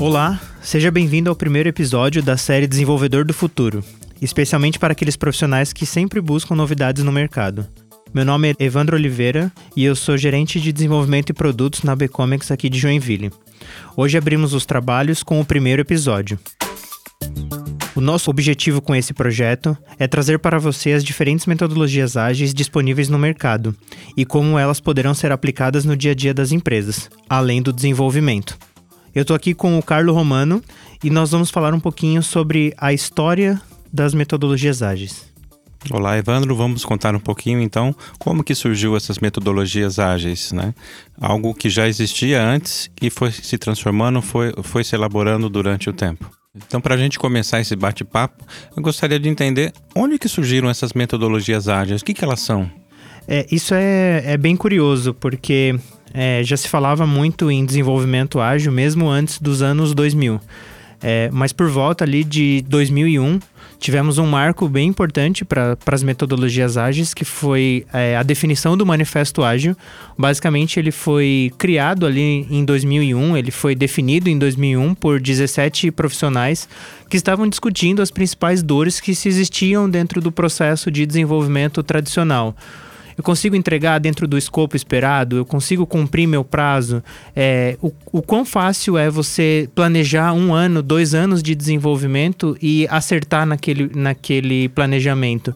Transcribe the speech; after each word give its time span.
Olá, 0.00 0.40
seja 0.62 0.90
bem-vindo 0.90 1.28
ao 1.28 1.36
primeiro 1.36 1.68
episódio 1.68 2.22
da 2.22 2.38
série 2.38 2.66
Desenvolvedor 2.66 3.26
do 3.26 3.34
Futuro, 3.34 3.84
especialmente 4.22 4.78
para 4.78 4.92
aqueles 4.92 5.16
profissionais 5.16 5.72
que 5.72 5.84
sempre 5.84 6.18
buscam 6.20 6.54
novidades 6.54 7.04
no 7.04 7.12
mercado. 7.12 7.66
Meu 8.14 8.24
nome 8.24 8.52
é 8.52 8.64
Evandro 8.64 8.96
Oliveira 8.96 9.52
e 9.76 9.84
eu 9.84 9.94
sou 9.94 10.16
gerente 10.16 10.60
de 10.60 10.72
desenvolvimento 10.72 11.30
e 11.30 11.34
produtos 11.34 11.82
na 11.82 11.94
Bcomics 11.94 12.50
aqui 12.50 12.70
de 12.70 12.78
Joinville. 12.78 13.30
Hoje 13.96 14.18
abrimos 14.18 14.52
os 14.54 14.66
trabalhos 14.66 15.22
com 15.22 15.40
o 15.40 15.44
primeiro 15.44 15.82
episódio. 15.82 16.38
O 17.94 18.00
nosso 18.00 18.28
objetivo 18.28 18.82
com 18.82 18.94
esse 18.94 19.14
projeto 19.14 19.76
é 19.98 20.08
trazer 20.08 20.40
para 20.40 20.58
você 20.58 20.92
as 20.92 21.04
diferentes 21.04 21.46
metodologias 21.46 22.16
ágeis 22.16 22.52
disponíveis 22.52 23.08
no 23.08 23.18
mercado 23.18 23.74
e 24.16 24.24
como 24.24 24.58
elas 24.58 24.80
poderão 24.80 25.14
ser 25.14 25.30
aplicadas 25.30 25.84
no 25.84 25.96
dia 25.96 26.10
a 26.10 26.14
dia 26.14 26.34
das 26.34 26.50
empresas, 26.50 27.08
além 27.28 27.62
do 27.62 27.72
desenvolvimento. 27.72 28.58
Eu 29.14 29.22
estou 29.22 29.36
aqui 29.36 29.54
com 29.54 29.78
o 29.78 29.82
Carlo 29.82 30.12
Romano 30.12 30.60
e 31.04 31.08
nós 31.08 31.30
vamos 31.30 31.50
falar 31.50 31.72
um 31.72 31.78
pouquinho 31.78 32.20
sobre 32.20 32.74
a 32.78 32.92
história 32.92 33.60
das 33.92 34.12
metodologias 34.12 34.82
ágeis. 34.82 35.33
Olá, 35.90 36.16
Evandro. 36.16 36.56
Vamos 36.56 36.84
contar 36.84 37.14
um 37.14 37.20
pouquinho 37.20 37.60
então 37.60 37.94
como 38.18 38.42
que 38.42 38.54
surgiu 38.54 38.96
essas 38.96 39.18
metodologias 39.18 39.98
ágeis, 39.98 40.50
né? 40.50 40.74
Algo 41.20 41.54
que 41.54 41.68
já 41.68 41.86
existia 41.86 42.42
antes 42.42 42.90
e 43.00 43.10
foi 43.10 43.30
se 43.30 43.58
transformando, 43.58 44.22
foi, 44.22 44.52
foi 44.62 44.82
se 44.82 44.94
elaborando 44.94 45.48
durante 45.50 45.90
o 45.90 45.92
tempo. 45.92 46.30
Então, 46.54 46.80
para 46.80 46.94
a 46.94 46.98
gente 46.98 47.18
começar 47.18 47.60
esse 47.60 47.74
bate-papo, 47.74 48.44
eu 48.76 48.82
gostaria 48.82 49.18
de 49.18 49.28
entender 49.28 49.72
onde 49.94 50.18
que 50.18 50.28
surgiram 50.28 50.70
essas 50.70 50.92
metodologias 50.92 51.68
ágeis, 51.68 52.00
o 52.00 52.04
que, 52.04 52.14
que 52.14 52.24
elas 52.24 52.40
são? 52.40 52.70
É, 53.26 53.46
isso 53.50 53.74
é, 53.74 54.22
é 54.24 54.36
bem 54.36 54.54
curioso, 54.56 55.12
porque 55.12 55.74
é, 56.12 56.42
já 56.44 56.56
se 56.56 56.68
falava 56.68 57.06
muito 57.06 57.50
em 57.50 57.64
desenvolvimento 57.64 58.40
ágil 58.40 58.70
mesmo 58.70 59.08
antes 59.08 59.40
dos 59.40 59.62
anos 59.62 59.94
2000. 59.94 60.40
É, 61.02 61.28
mas 61.32 61.52
por 61.52 61.68
volta 61.68 62.04
ali 62.04 62.22
de 62.22 62.64
2001, 62.68 63.40
tivemos 63.78 64.18
um 64.18 64.26
marco 64.26 64.68
bem 64.68 64.88
importante 64.88 65.44
para 65.44 65.76
as 65.86 66.02
metodologias 66.02 66.76
ágeis, 66.76 67.12
que 67.12 67.24
foi 67.24 67.86
é, 67.92 68.16
a 68.16 68.22
definição 68.22 68.76
do 68.76 68.86
Manifesto 68.86 69.42
Ágil. 69.42 69.76
Basicamente, 70.16 70.78
ele 70.78 70.90
foi 70.90 71.52
criado 71.58 72.06
ali 72.06 72.46
em 72.50 72.64
2001, 72.64 73.36
ele 73.36 73.50
foi 73.50 73.74
definido 73.74 74.28
em 74.28 74.38
2001 74.38 74.94
por 74.94 75.20
17 75.20 75.90
profissionais 75.90 76.68
que 77.08 77.16
estavam 77.16 77.48
discutindo 77.48 78.02
as 78.02 78.10
principais 78.10 78.62
dores 78.62 79.00
que 79.00 79.14
se 79.14 79.28
existiam 79.28 79.88
dentro 79.88 80.20
do 80.20 80.32
processo 80.32 80.90
de 80.90 81.06
desenvolvimento 81.06 81.82
tradicional 81.82 82.56
eu 83.16 83.22
consigo 83.24 83.56
entregar 83.56 83.98
dentro 83.98 84.26
do 84.26 84.36
escopo 84.36 84.76
esperado, 84.76 85.36
eu 85.36 85.44
consigo 85.44 85.86
cumprir 85.86 86.26
meu 86.26 86.44
prazo. 86.44 87.02
É, 87.34 87.76
o, 87.80 87.92
o 88.12 88.22
quão 88.22 88.44
fácil 88.44 88.98
é 88.98 89.08
você 89.10 89.68
planejar 89.74 90.32
um 90.32 90.52
ano, 90.52 90.82
dois 90.82 91.14
anos 91.14 91.42
de 91.42 91.54
desenvolvimento 91.54 92.56
e 92.60 92.86
acertar 92.90 93.46
naquele, 93.46 93.90
naquele 93.94 94.68
planejamento. 94.68 95.54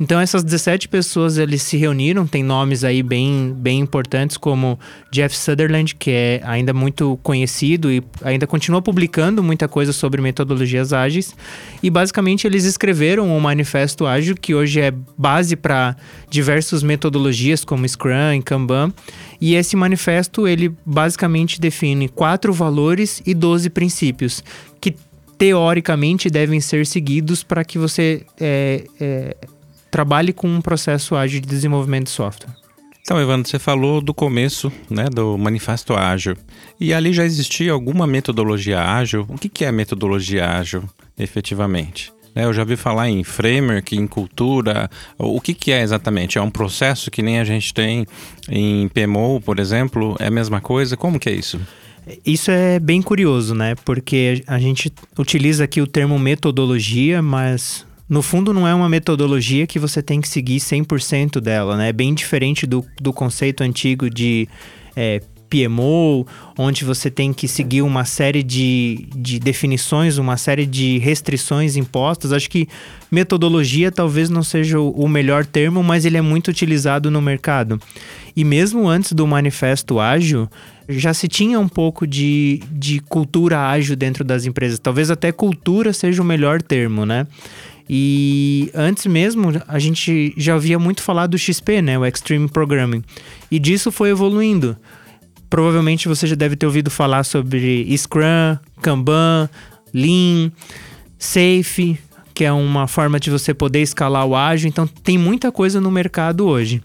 Então 0.00 0.18
essas 0.18 0.42
17 0.42 0.88
pessoas 0.88 1.36
eles 1.36 1.60
se 1.60 1.76
reuniram, 1.76 2.26
tem 2.26 2.42
nomes 2.42 2.84
aí 2.84 3.02
bem, 3.02 3.54
bem 3.54 3.80
importantes 3.80 4.38
como 4.38 4.80
Jeff 5.12 5.36
Sutherland, 5.36 5.94
que 5.94 6.10
é 6.10 6.40
ainda 6.42 6.72
muito 6.72 7.20
conhecido 7.22 7.92
e 7.92 8.02
ainda 8.22 8.46
continua 8.46 8.80
publicando 8.80 9.42
muita 9.42 9.68
coisa 9.68 9.92
sobre 9.92 10.22
metodologias 10.22 10.94
ágeis, 10.94 11.36
e 11.82 11.90
basicamente 11.90 12.46
eles 12.46 12.64
escreveram 12.64 13.28
um 13.28 13.38
manifesto 13.38 14.06
ágil 14.06 14.34
que 14.34 14.54
hoje 14.54 14.80
é 14.80 14.90
base 15.18 15.54
para 15.54 15.94
diversas 16.30 16.82
metodologias 16.82 17.62
como 17.62 17.86
Scrum 17.86 18.32
e 18.38 18.42
Kanban, 18.42 18.94
e 19.38 19.54
esse 19.54 19.76
manifesto 19.76 20.48
ele 20.48 20.74
basicamente 20.84 21.60
define 21.60 22.08
quatro 22.08 22.54
valores 22.54 23.22
e 23.26 23.34
12 23.34 23.68
princípios 23.68 24.42
que 24.80 24.94
teoricamente 25.36 26.30
devem 26.30 26.58
ser 26.58 26.86
seguidos 26.86 27.42
para 27.42 27.64
que 27.64 27.78
você 27.78 28.22
é, 28.38 28.84
é, 28.98 29.36
trabalhe 29.90 30.32
com 30.32 30.48
um 30.48 30.60
processo 30.60 31.16
ágil 31.16 31.40
de 31.40 31.48
desenvolvimento 31.48 32.04
de 32.04 32.10
software. 32.10 32.54
Então, 33.02 33.20
Evandro, 33.20 33.48
você 33.48 33.58
falou 33.58 34.00
do 34.00 34.14
começo 34.14 34.70
né, 34.88 35.06
do 35.06 35.36
Manifesto 35.36 35.94
Ágil. 35.94 36.36
E 36.78 36.94
ali 36.94 37.12
já 37.12 37.24
existia 37.24 37.72
alguma 37.72 38.06
metodologia 38.06 38.80
ágil? 38.80 39.26
O 39.28 39.36
que 39.36 39.64
é 39.64 39.72
metodologia 39.72 40.46
ágil, 40.46 40.84
efetivamente? 41.18 42.12
Né, 42.34 42.44
eu 42.44 42.52
já 42.52 42.62
vi 42.62 42.76
falar 42.76 43.08
em 43.08 43.24
framework, 43.24 43.96
em 43.96 44.06
cultura. 44.06 44.88
O 45.18 45.40
que, 45.40 45.54
que 45.54 45.72
é 45.72 45.82
exatamente? 45.82 46.38
É 46.38 46.42
um 46.42 46.50
processo 46.50 47.10
que 47.10 47.22
nem 47.22 47.40
a 47.40 47.44
gente 47.44 47.74
tem 47.74 48.06
em 48.48 48.86
PMO, 48.88 49.40
por 49.40 49.58
exemplo? 49.58 50.14
É 50.20 50.26
a 50.26 50.30
mesma 50.30 50.60
coisa? 50.60 50.96
Como 50.96 51.18
que 51.18 51.28
é 51.28 51.32
isso? 51.32 51.58
Isso 52.24 52.50
é 52.50 52.78
bem 52.78 53.02
curioso, 53.02 53.54
né? 53.54 53.74
Porque 53.84 54.42
a 54.46 54.58
gente 54.58 54.92
utiliza 55.18 55.64
aqui 55.64 55.80
o 55.80 55.86
termo 55.86 56.18
metodologia, 56.18 57.20
mas 57.20 57.86
no 58.10 58.22
fundo 58.22 58.52
não 58.52 58.66
é 58.66 58.74
uma 58.74 58.88
metodologia 58.88 59.68
que 59.68 59.78
você 59.78 60.02
tem 60.02 60.20
que 60.20 60.28
seguir 60.28 60.58
100% 60.58 61.40
dela, 61.40 61.76
né? 61.76 61.90
É 61.90 61.92
bem 61.92 62.12
diferente 62.12 62.66
do, 62.66 62.84
do 63.00 63.12
conceito 63.12 63.62
antigo 63.62 64.10
de 64.10 64.48
é, 64.96 65.20
PMO, 65.48 66.26
onde 66.58 66.84
você 66.84 67.08
tem 67.08 67.32
que 67.32 67.46
seguir 67.46 67.82
uma 67.82 68.04
série 68.04 68.42
de, 68.42 69.08
de 69.14 69.38
definições, 69.38 70.18
uma 70.18 70.36
série 70.36 70.66
de 70.66 70.98
restrições 70.98 71.76
impostas. 71.76 72.32
Acho 72.32 72.50
que 72.50 72.66
metodologia 73.12 73.92
talvez 73.92 74.28
não 74.28 74.42
seja 74.42 74.80
o 74.80 75.08
melhor 75.08 75.46
termo, 75.46 75.80
mas 75.80 76.04
ele 76.04 76.16
é 76.16 76.22
muito 76.22 76.48
utilizado 76.48 77.12
no 77.12 77.22
mercado. 77.22 77.80
E 78.34 78.44
mesmo 78.44 78.88
antes 78.88 79.12
do 79.12 79.24
manifesto 79.24 80.00
ágil, 80.00 80.48
já 80.88 81.14
se 81.14 81.28
tinha 81.28 81.58
um 81.58 81.68
pouco 81.68 82.06
de, 82.06 82.60
de 82.70 83.00
cultura 83.00 83.68
ágil 83.68 83.94
dentro 83.94 84.24
das 84.24 84.46
empresas. 84.46 84.80
Talvez 84.80 85.10
até 85.10 85.30
cultura 85.30 85.92
seja 85.92 86.22
o 86.22 86.24
melhor 86.24 86.60
termo, 86.62 87.06
né? 87.06 87.26
E 87.92 88.70
antes 88.72 89.04
mesmo, 89.06 89.50
a 89.66 89.80
gente 89.80 90.32
já 90.36 90.54
ouvia 90.54 90.78
muito 90.78 91.02
falar 91.02 91.26
do 91.26 91.36
XP, 91.36 91.82
né? 91.82 91.98
O 91.98 92.06
Extreme 92.06 92.48
Programming. 92.48 93.02
E 93.50 93.58
disso 93.58 93.90
foi 93.90 94.10
evoluindo. 94.10 94.76
Provavelmente 95.50 96.06
você 96.06 96.24
já 96.24 96.36
deve 96.36 96.54
ter 96.54 96.66
ouvido 96.66 96.88
falar 96.88 97.24
sobre 97.24 97.84
Scrum, 97.98 98.56
Kanban, 98.80 99.50
Lean, 99.92 100.52
Safe, 101.18 101.98
que 102.32 102.44
é 102.44 102.52
uma 102.52 102.86
forma 102.86 103.18
de 103.18 103.28
você 103.28 103.52
poder 103.52 103.82
escalar 103.82 104.24
o 104.24 104.36
ágil. 104.36 104.68
Então, 104.68 104.86
tem 104.86 105.18
muita 105.18 105.50
coisa 105.50 105.80
no 105.80 105.90
mercado 105.90 106.46
hoje. 106.46 106.80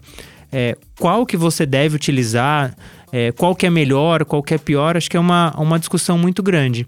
É, 0.50 0.76
qual 0.98 1.24
que 1.24 1.36
você 1.36 1.64
deve 1.64 1.94
utilizar, 1.94 2.76
é, 3.12 3.30
qual 3.30 3.54
que 3.54 3.64
é 3.64 3.70
melhor, 3.70 4.24
qual 4.24 4.42
que 4.42 4.54
é 4.54 4.58
pior, 4.58 4.96
acho 4.96 5.08
que 5.08 5.16
é 5.16 5.20
uma, 5.20 5.54
uma 5.56 5.78
discussão 5.78 6.18
muito 6.18 6.42
grande. 6.42 6.84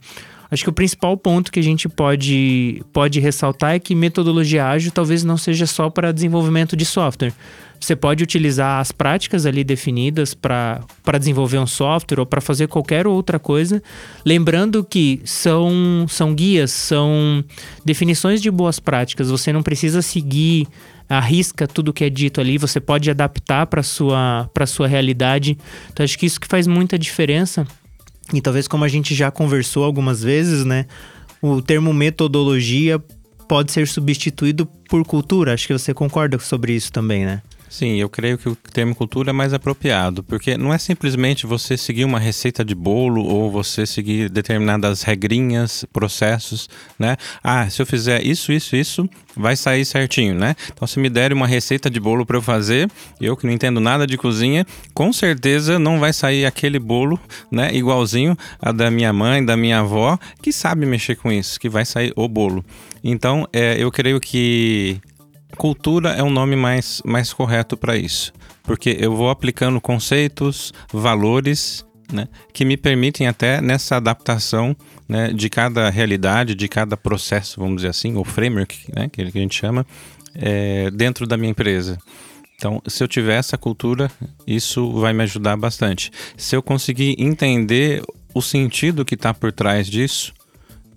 Acho 0.50 0.64
que 0.64 0.70
o 0.70 0.72
principal 0.72 1.16
ponto 1.16 1.53
que 1.53 1.60
a 1.60 1.62
gente 1.62 1.88
pode, 1.88 2.82
pode 2.92 3.20
ressaltar 3.20 3.75
é 3.75 3.78
que 3.78 3.94
metodologia 3.94 4.66
ágil 4.66 4.91
talvez 4.91 5.22
não 5.22 5.36
seja 5.36 5.66
só 5.66 5.91
para 5.91 6.12
desenvolvimento 6.12 6.76
de 6.76 6.86
software. 6.86 7.34
Você 7.81 7.94
pode 7.94 8.25
utilizar 8.25 8.81
as 8.81 8.91
práticas 8.91 9.47
ali 9.47 9.62
definidas 9.62 10.34
para 10.34 10.81
desenvolver 11.19 11.59
um 11.59 11.66
software 11.66 12.19
ou 12.19 12.26
para 12.26 12.41
fazer 12.41 12.66
qualquer 12.66 13.06
outra 13.06 13.38
coisa, 13.38 13.81
lembrando 14.25 14.82
que 14.82 15.20
são, 15.25 16.06
são 16.09 16.34
guias, 16.34 16.72
são 16.72 17.44
definições 17.84 18.42
de 18.42 18.50
boas 18.50 18.80
práticas. 18.80 19.30
Você 19.30 19.53
não 19.53 19.62
precisa 19.62 20.03
seguir 20.03 20.66
arrisca 21.09 21.66
tudo 21.66 21.92
que 21.92 22.04
é 22.04 22.10
dito 22.10 22.41
ali, 22.41 22.59
você 22.59 22.80
pode 22.80 23.10
adaptar 23.10 23.66
para 23.66 23.82
sua 23.82 24.50
para 24.53 24.66
sua 24.66 24.86
realidade. 24.86 25.56
Então 25.91 26.04
acho 26.04 26.19
que 26.19 26.26
isso 26.26 26.41
que 26.41 26.47
faz 26.47 26.66
muita 26.66 26.98
diferença 26.98 27.66
e 28.33 28.41
talvez 28.41 28.69
como 28.69 28.84
a 28.84 28.89
gente 28.89 29.15
já 29.15 29.31
conversou 29.31 29.84
algumas 29.84 30.22
vezes, 30.22 30.65
né, 30.65 30.87
o 31.41 31.62
termo 31.62 31.93
metodologia 31.93 33.03
pode 33.48 33.72
ser 33.72 33.89
substituído 33.89 34.66
por 34.89 35.04
cultura. 35.04 35.54
Acho 35.54 35.66
que 35.66 35.72
você 35.72 35.95
concorda 35.95 36.39
sobre 36.39 36.75
isso 36.75 36.92
também, 36.92 37.25
né? 37.25 37.42
Sim, 37.68 37.97
eu 37.97 38.09
creio 38.09 38.38
que 38.38 38.48
o 38.48 38.56
termo 38.56 38.94
cultura 38.94 39.30
é 39.30 39.32
mais 39.32 39.53
apropriado, 39.53 40.22
porque 40.22 40.56
não 40.56 40.72
é 40.72 40.78
simplesmente 40.78 41.47
você 41.47 41.76
seguir 41.76 42.04
uma 42.04 42.18
receita 42.18 42.65
de 42.65 42.74
bolo 42.74 43.22
ou 43.22 43.50
você 43.50 43.84
seguir 43.84 44.30
determinadas 44.30 45.03
regrinhas, 45.03 45.84
processos, 45.92 46.68
né? 46.98 47.16
Ah, 47.44 47.68
se 47.68 47.82
eu 47.82 47.86
fizer 47.86 48.24
isso, 48.24 48.53
isso, 48.53 48.74
isso, 48.74 49.09
vai 49.36 49.54
sair 49.54 49.84
certinho, 49.84 50.34
né? 50.34 50.56
Então, 50.72 50.88
se 50.88 50.98
me 50.98 51.10
der 51.10 51.30
uma 51.32 51.47
receita 51.47 51.91
de 51.91 52.00
bolo 52.00 52.24
para 52.24 52.38
eu 52.38 52.42
fazer, 52.42 52.91
eu 53.20 53.36
que 53.36 53.47
não 53.47 53.53
entendo 53.53 53.80
nada 53.80 54.06
de 54.06 54.16
cozinha, 54.16 54.66
com 54.94 55.12
certeza 55.12 55.78
não 55.78 56.00
vai 56.00 56.12
sair 56.12 56.47
aquele 56.47 56.78
bolo, 56.78 57.21
né, 57.50 57.71
igualzinho 57.74 58.36
a 58.60 58.72
da 58.72 58.91
minha 58.91 59.12
mãe, 59.12 59.44
da 59.44 59.56
minha 59.56 59.80
avó, 59.80 60.18
que 60.42 60.53
sabe 60.53 60.86
mexer 60.86 61.16
com 61.16 61.30
isso, 61.30 61.60
que 61.60 61.68
vai 61.68 61.84
sair 61.84 62.14
o 62.16 62.26
bolo. 62.26 62.64
Então, 63.04 63.47
é, 63.53 63.76
eu 63.78 63.92
creio 63.92 64.18
que 64.21 65.00
Cultura 65.59 66.10
é 66.10 66.22
um 66.22 66.31
nome 66.31 66.55
mais, 66.55 67.03
mais 67.05 67.33
correto 67.33 67.77
para 67.77 67.97
isso, 67.97 68.33
porque 68.63 68.97
eu 69.01 69.15
vou 69.16 69.28
aplicando 69.28 69.81
conceitos, 69.81 70.72
valores 70.93 71.84
né, 72.13 72.28
que 72.53 72.65
me 72.65 72.77
permitem 72.77 73.27
até 73.27 73.60
nessa 73.60 73.97
adaptação 73.97 74.77
né, 75.09 75.33
de 75.33 75.51
cada 75.51 75.91
realidade, 75.91 76.55
de 76.55 76.69
cada 76.69 76.97
processo, 76.97 77.59
vamos 77.59 77.78
dizer 77.78 77.89
assim, 77.89 78.15
ou 78.15 78.25
framework, 78.25 78.78
né, 78.95 79.09
que 79.09 79.21
a 79.21 79.25
gente 79.25 79.57
chama, 79.57 79.84
é, 80.33 80.93
dentro 80.93 81.27
da 81.27 81.37
minha 81.37 81.51
empresa. 81.51 81.99
Então, 82.55 82.81
se 82.87 83.03
eu 83.03 83.09
tiver 83.09 83.37
essa 83.37 83.59
cultura, 83.59 84.09
isso 84.47 84.93
vai 84.93 85.13
me 85.13 85.25
ajudar 85.25 85.57
bastante. 85.57 86.13
Se 86.37 86.55
eu 86.55 86.63
conseguir 86.63 87.16
entender 87.19 88.01
o 88.33 88.41
sentido 88.41 89.05
que 89.05 89.16
está 89.16 89.34
por 89.34 89.53
trás 89.53 89.89
disso, 89.89 90.33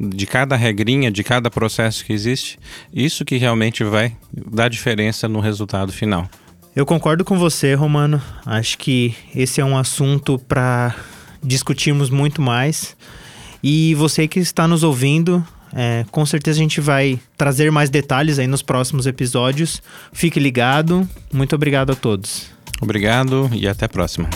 de 0.10 0.26
cada 0.26 0.56
regrinha, 0.56 1.12
de 1.12 1.24
cada 1.24 1.50
processo 1.52 2.04
que 2.04 2.12
existe, 2.12 2.58
isso 2.92 3.24
que 3.24 3.38
realmente 3.38 3.84
vai 3.84 4.16
dar 4.34 4.70
diferença 4.70 5.28
no 5.28 5.40
resultado 5.40 5.92
final. 5.92 6.28
Eu 6.76 6.86
concordo 6.86 7.24
com 7.24 7.38
você, 7.38 7.74
Romano. 7.74 8.22
Acho 8.46 8.78
que 8.78 9.14
esse 9.36 9.62
é 9.62 9.66
um 9.66 9.78
assunto 9.78 10.40
para 10.40 10.96
discutirmos 11.44 12.10
muito 12.10 12.42
mais. 12.42 12.96
E 13.62 13.94
você 13.96 14.28
que 14.28 14.40
está 14.40 14.68
nos 14.68 14.82
ouvindo, 14.82 15.46
é, 15.74 16.06
com 16.10 16.26
certeza 16.26 16.60
a 16.60 16.64
gente 16.64 16.82
vai 16.82 17.20
trazer 17.38 17.72
mais 17.72 17.90
detalhes 17.90 18.40
aí 18.40 18.48
nos 18.48 18.62
próximos 18.62 19.06
episódios. 19.06 19.84
Fique 20.14 20.40
ligado. 20.40 21.08
Muito 21.32 21.54
obrigado 21.56 21.92
a 21.92 21.96
todos. 21.96 22.50
Obrigado 22.82 23.50
e 23.54 23.68
até 23.68 23.86
a 23.86 23.90
próxima. 23.90 24.30